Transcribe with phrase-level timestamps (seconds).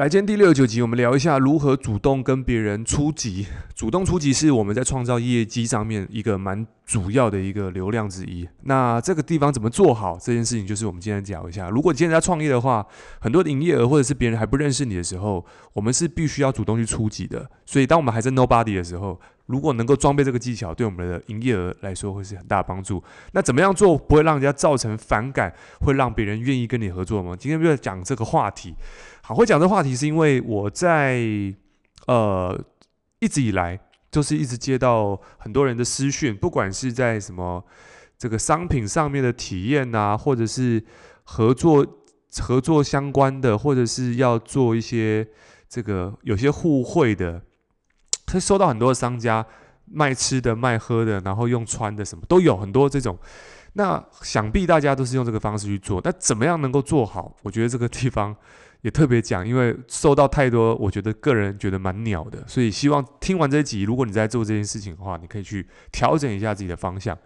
[0.00, 3.46] 来，今天第六九集，我们聊一下如何主动跟别人出击。
[3.74, 8.48] 主动出击是我们在创造业绩上面一个蛮主要的一个流量之一。
[8.62, 11.70] 那这个地方怎么做好这件事情，就是我们今天讲一下。
[11.70, 12.84] 如果你现在在创业的话，
[13.20, 17.48] 很多的营业额或者是别人还不认识你的时候，我们是必须要主动去出击的。
[17.64, 23.00] 所以，当我们还是 nobody 的时候，如果能够装备这个技巧，对我们的营业额来说会是很大帮助。
[23.34, 27.36] 那怎么样做不会让人家造成反感，会让别人愿意跟你合作吗？
[27.38, 28.74] 今天就要讲这个话题。
[29.22, 31.22] 好，会讲这个话题是因为我在
[32.08, 32.60] 呃
[33.20, 33.78] 一直以来
[34.10, 37.64] 就是一直接到很多人的私讯，不管是在什么
[38.18, 40.84] 这个商品上面的体验啊，或者是
[41.22, 41.86] 合作
[42.40, 45.26] 合作相关的，或者是要做一些
[45.68, 47.42] 这个有些互惠的。
[48.26, 49.44] 他收到很多商家
[49.86, 53.18] 卖吃的、卖喝的，然后用穿的，什么都有很多这种。
[53.72, 56.00] 那想必大家都是用这个方式去做。
[56.04, 57.36] 那怎么样能够做好？
[57.42, 58.34] 我觉得这个地方
[58.82, 62.42] 也特别讲，因为受到太多，我觉得个人觉得蛮鸟的。
[62.46, 67.16] 所以希望听完这一集，如果你在做这件事情的话，你可以去调整一下自己的方向。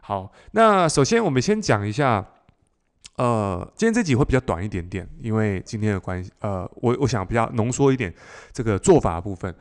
[0.00, 2.24] 好，那首先我们先讲一下，
[3.16, 8.12] 呃，今天这集会比较短一点点，因为今天的关系，呃，我我想比较浓缩一点
[8.52, 9.54] 这个做法部分。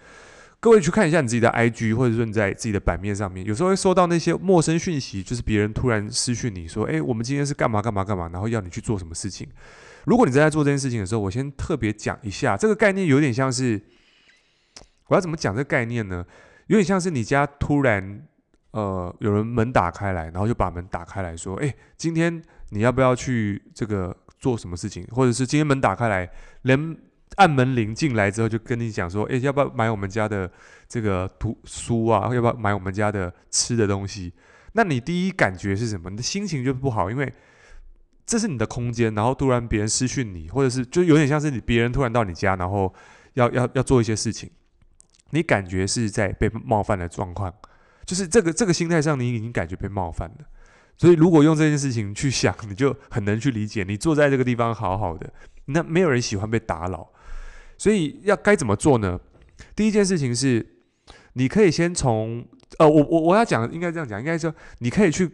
[0.64, 9.45] 各位去看一下你自己的 IG，或者说你在自己的版面上面，有时候会收到那些陌生讯息，就是别人突然私讯你说：“诶，我们今天是干嘛干嘛干嘛？”然后要你去做什么事情。
[10.06, 13.81] 如果你正在做这件事情的时候，我先特别讲一下，这个概念有点像是，
[15.08, 16.25] 我要怎么讲这个概念呢？
[16.67, 18.25] 有点像是你家突然
[18.72, 26.97] 呃有人门打开来，然后就把门打开来说：“诶，今天你要不要去这个做什么事情？”或者是今天门打开来连。
[27.36, 30.52] 按门铃进来之后，就跟你讲说：“诶，要不要买我们家的
[30.88, 32.34] 这个图书啊？
[32.34, 34.34] 要不要买我们家的吃的东西？”
[34.73, 36.09] 那你第一感觉是什么？
[36.09, 37.31] 你的心情就不好，因为
[38.25, 42.94] 这是你的空间，然后突然别人私讯你，或者是就有点像是你别人突然到你家，然后
[43.34, 44.50] 要要要做一些事情，
[45.30, 47.53] 你感觉是在被冒犯的状况，
[48.06, 50.46] 就是这个这个心态上，你已经感觉被冒犯了。
[50.97, 53.84] 所以如果用这件事情去想，你就很能去理解。
[53.84, 55.31] 你坐在这个地方好好的，
[55.66, 57.12] 那没有人喜欢被打扰。
[57.78, 59.19] 所以要该怎么做呢？
[59.75, 60.66] 第一件事情是，
[61.34, 62.45] 你可以先从
[62.78, 65.29] 呃，我我我要讲，应该这样讲，应该说你可以去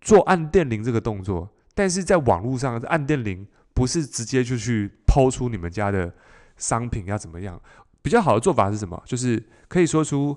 [0.00, 6.12] 做按电铃这个动作，但是在网络上按电铃不是直接就去抛出你们家的
[6.56, 7.60] 商品要怎么样？
[8.02, 9.00] 比较好的做法是什么？
[9.06, 10.36] 就是可以说出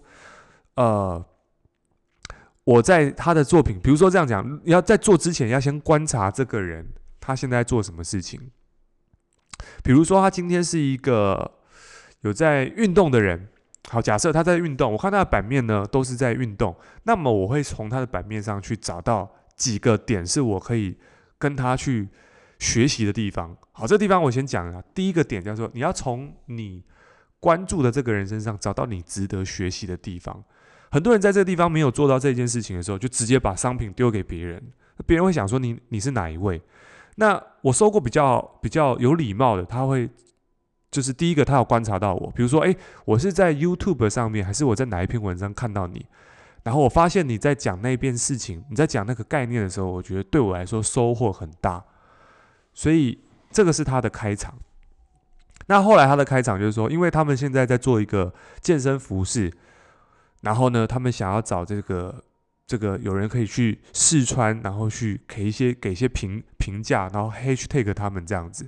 [0.76, 1.24] 呃，
[2.64, 6.88] 我在他的作品，比如说这样讲，要在做之前要先观察这个人
[7.20, 8.52] 他现在做什么事情。
[9.84, 11.52] 比如说，他今天是一个
[12.22, 13.48] 有在运动的人。
[13.90, 16.76] 好，假设他在运动，我看他的版面呢都是在运动。
[17.04, 20.98] 那么我会从他的版面上去找到几个点是我可以
[21.38, 22.10] 跟他去
[22.58, 23.56] 学习的地方。
[23.72, 24.82] 好，这地方我先讲啊。
[24.96, 26.84] 第一个点叫做你要从你
[27.40, 30.44] 关注的这个人身上找到你值得学习的地方。
[30.90, 34.64] 很多人在这个地方没有做到这件事情的时候，就直接把商品丢给别人。
[35.06, 36.60] 别人会想说你你是哪一位？
[37.16, 40.10] 那我收过比较比较有礼貌的，他会
[40.92, 46.06] 就是第一个，他有观察到我，比如说，诶，我是在 YouTube 上面，还是我在哪一篇文章看到你？
[46.64, 51.84] 然后我发现你在讲那件事情，你在讲那个概念的时候，我觉得对我来说收获很大，
[52.74, 54.54] 所以这个是他的开场。
[55.68, 59.52] 那后来他的开场就是说，因为他们现在在做一个健身服饰，
[60.42, 62.24] 然后呢，他们想要找这个。
[62.68, 68.68] 这个有人可以去试穿，然后去给一些给一些评评价，然后 hashtag 他们这样子。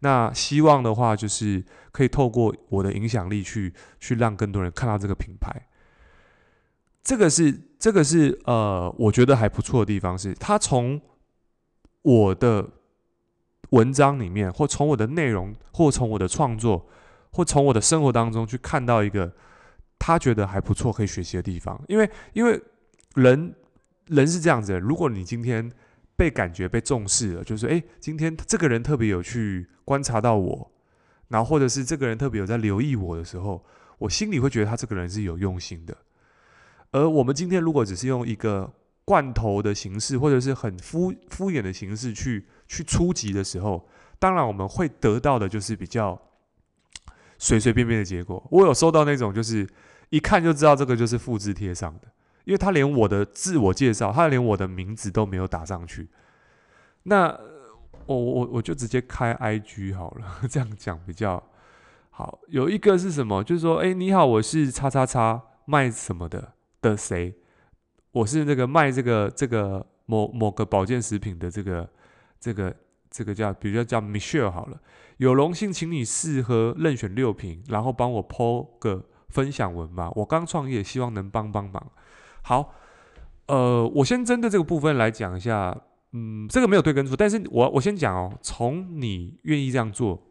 [0.00, 5.50] 那希望的话，就是可以透过我的影响力去去让更多人看到这个品牌。
[7.02, 11.00] 这个是这个是呃，我觉得还不错的地方是，他从
[12.02, 12.68] 我的
[13.70, 16.86] 文章里面，或从我的内容，或从我的创作，
[17.30, 19.34] 或从我的生活当中去看到一个
[19.98, 22.60] 他觉得还不错可以学习的地方，因为因为。
[23.14, 23.54] 人，
[24.06, 24.80] 人是这样子的。
[24.80, 25.70] 如果你今天
[26.16, 30.72] 被感觉被重视了，就是诶，今天这个人特别有去观察到我，
[31.28, 33.64] 然后或者是这个人特别有在留意我的时候，
[33.98, 35.96] 我心里会觉得他这个人是有用心的。
[36.92, 38.72] 而我们今天如果只是用一个
[39.04, 43.88] 罐头的形式，或者是很敷敷衍的形式去去初级的时候，
[44.18, 46.20] 当然我们会得到的就是比较
[47.38, 48.46] 随随便便的结果。
[48.50, 49.66] 我有收到那种，就是
[50.10, 52.08] 一看就知道这个就是复制贴上的。
[52.44, 56.08] 因为他连我的自我介绍，他连我的名字都没有打上去，
[57.04, 57.28] 那
[58.06, 61.42] 我我我就直接开 IG 好了， 这样讲比较
[62.10, 62.40] 好。
[62.48, 63.44] 有一个是什么？
[63.44, 67.36] 就是说，哎，你好，我是叉叉叉卖什么的的谁？
[68.12, 71.88] 我是那个卖这个这个某某个保健食品的这个
[72.40, 72.74] 这个
[73.08, 74.80] 这个叫，比如说叫 Michelle 好了，
[75.18, 80.10] 有荣幸请你试喝任选六瓶，然后帮我 po 个分享文嘛。
[80.16, 81.92] 我刚创业，希望能帮帮忙。
[82.42, 82.74] 好，
[83.46, 85.76] 呃，我先针对这个部分来讲一下，
[86.12, 90.22] 嗯，这个没有对跟错，但是我我先讲哦，从你愿意这样做，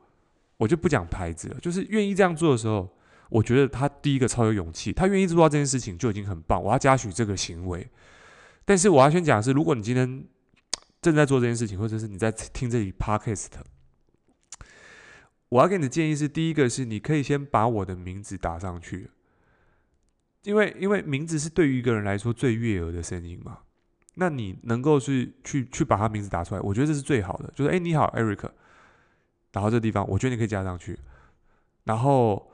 [0.58, 2.90] 我就不讲牌子了，就是愿意这样做的时候，
[3.30, 7.88] 我觉得他第一个超有勇气，他愿意做到这件事情就已经很棒，我要嘉许这个行为。
[8.66, 10.26] 但是我要先讲是，如果你今天
[11.02, 13.48] 正在做这件事情，或者是你在听这里 podcast，
[15.50, 19.10] 我要给你的建议是：第一个是你可以先把我的名字打上去，
[20.44, 23.60] 因为因为名字是对于一个人来说最悦耳的声音嘛。
[24.16, 27.50] 那你能够去去去把他名字打出来，我觉得这是最好的。
[27.56, 28.50] 就是哎，你好，Eric，
[29.54, 31.00] 然后这地方我觉得你可以加上去。
[31.86, 32.52] 然后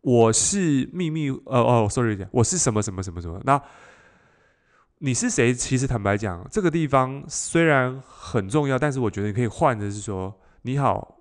[0.00, 3.40] 我是秘密，呃哦，sorry，我是什么什么什么什么。
[3.44, 3.60] 那
[4.98, 5.52] 你是谁？
[5.52, 11.17] 其实坦白讲，这个地方虽然很重要，但是我觉得你可以换的是说：“你好，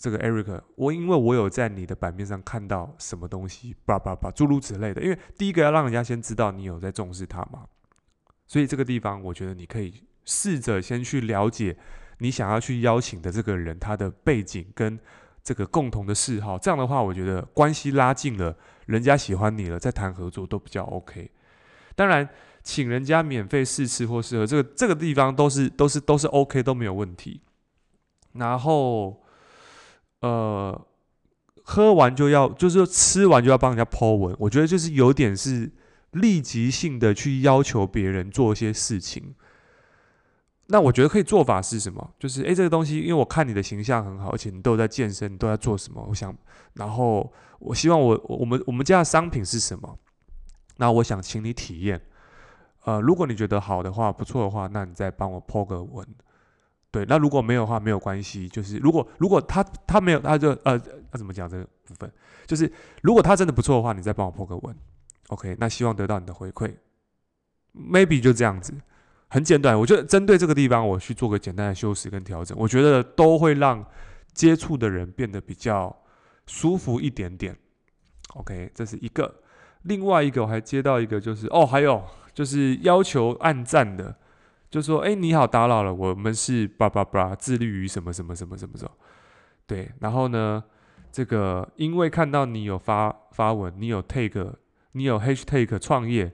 [0.00, 5.02] 这个 Eric，我因为我有在你的版面上看到什么东西，叭叭叭，诸如此类的。
[5.02, 7.66] 因为第一个要让人家先知道你有在重视他嘛，
[8.46, 11.76] 所以这个地方我觉得你可以试着先去了解
[12.20, 14.98] 你想要去邀请的这个人他的背景跟
[15.44, 16.58] 这个共同的嗜好。
[16.58, 18.56] 这样的话，我觉得关系拉近了，
[18.86, 21.30] 人家喜欢你了，再谈合作都比较 OK。
[21.94, 22.28] 当然。
[22.62, 27.40] 请人家免费试吃或试喝，这个这个地方都是都是都是 OK 都没有问题。
[28.34, 29.22] 然后，
[30.20, 30.86] 呃，
[31.64, 35.70] 喝完就要，就是说吃完就要帮人家 po 文，我觉得就是有点是
[36.12, 39.34] 立即性的去要求别人做一些事情。
[40.66, 42.12] 那我觉得可以做法是什么？
[42.18, 46.04] 就是诶，这个东西，因为我看你的形象很好，而且你都在健身，你都在做什么？
[46.08, 46.32] 我想，
[46.74, 49.98] 然后我希望我我们我们家的商品是什么？
[50.76, 52.00] 那我想请你体验。
[52.84, 56.06] 呃，如果你觉得好的话，不错的话，那你再帮我 po 个文。
[56.90, 58.48] 对，那如果没有的话，没有关系。
[58.48, 60.78] 就是如果如果他他没有，他就呃，
[61.10, 62.10] 他怎么讲这个部分？
[62.46, 62.70] 就是
[63.02, 64.76] 如果他真的不错的话，你再帮我破个文。
[65.28, 66.74] OK，那希望得到你的回馈。
[67.72, 68.74] Maybe 就这样子，
[69.28, 69.78] 很简短。
[69.78, 73.84] 我觉得针对这个地方，我去做个简单的修饰跟调整，我觉得都会让
[74.32, 75.96] 接触的人变得比较
[76.46, 77.56] 舒服一点点。
[78.34, 79.32] OK，这是一个。
[79.82, 82.02] 另外一个我还接到一个，就是哦，还有。
[82.32, 84.16] 就是要求按赞的，
[84.70, 88.90] 就说：“哎，你好，打扰了，我们是叭叭叭，致力于什么什么什么什么什么。”
[89.66, 90.62] 对，然后呢，
[91.10, 94.58] 这个因为看到你有发发文，你有 take，
[94.92, 96.32] 你有 hashtag 创业，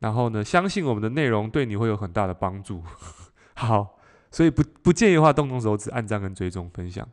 [0.00, 2.82] 然后呢，相信我们的内容对你会有很大的帮助。
[3.54, 3.98] 好，
[4.30, 7.08] 所以不不建议的话，动动手指按赞跟追踪分享。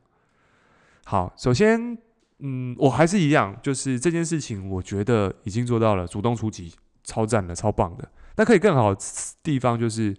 [1.06, 1.98] 好，首先，
[2.40, 6.74] 嗯，我还是一样，就是这件事情，我觉得已经做到了，主动出击。
[7.04, 8.06] 超赞的，超棒的。
[8.38, 9.02] 那可以更好的
[9.44, 10.16] 地方就是，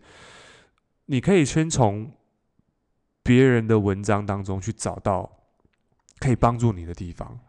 [1.07, 2.13] 你可以先从
[3.23, 5.31] 别人的文章当中去找到
[6.19, 7.41] 可以帮助你的地方。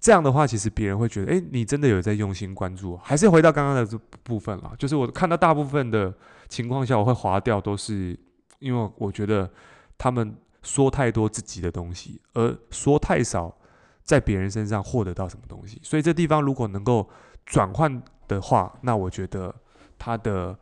[0.00, 2.96] 这样的话，其实别人会觉得，哎，你真的有在用心关注。
[2.98, 6.14] 还是回到刚刚的这部分了，就是我看到大部分的
[6.48, 8.16] 情况下，我会划掉，都是
[8.60, 9.50] 因为我觉得
[9.98, 13.58] 他们说太多自己的东西，而说太少
[14.04, 15.80] 在别人身上获得到什么东西。
[15.82, 17.10] 所以这地方如果能够
[17.48, 18.00] 转换。
[18.28, 19.54] 的话，那我觉得
[19.98, 20.54] 他的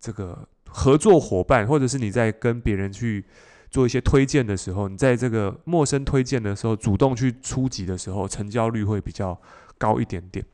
[0.00, 3.24] 这个合作伙伴，或者是你在跟别人去
[3.70, 9.40] 做一些推荐的时候，你在这个陌生推荐的时候，主动去出击的时候，成交率会比较
[9.78, 10.44] 高一点点。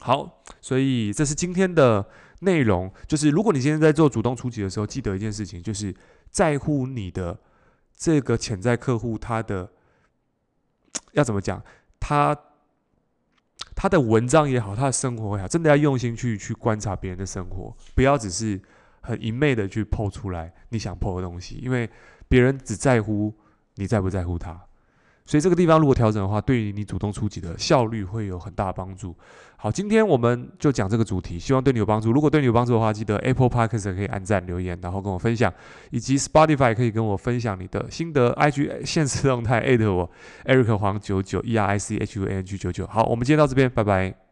[0.00, 2.04] 好，所以这是今天的
[2.40, 2.92] 内容。
[3.06, 5.94] 就是如果你今天在做主动出击的时候，记得一件事情，就是
[6.32, 7.38] 在乎你的
[7.96, 9.70] 这个潜在客户，他的
[11.12, 11.62] 要怎么讲，
[12.00, 12.36] 他。
[13.80, 18.60] 他的文章也好，他的生活也好，真的要用心去去观察别人的生活，不要只是
[19.00, 21.88] 很一昧的去剖出来你想剖的东西，因为
[22.28, 23.34] 别人只在乎
[23.76, 24.60] 你在不在乎他。
[25.30, 29.14] 所以这个地方如果调整的话，对于你主动出击的效率会有很大帮助。
[29.56, 32.10] 好，今天我们就讲这个主题，希望对你有帮助。
[32.10, 35.54] 如果对你有帮助的话，记得 Apple Podcast 可以按赞留言，然后跟我分享，
[35.92, 38.32] 以及 Spotify 可以跟我分享你的心得。
[38.32, 40.10] IG 现实动态艾特我
[40.46, 42.84] ，Eric 黄九九 E R I C H U N G 九九。
[42.88, 44.29] 好，我们今天到这边，拜拜。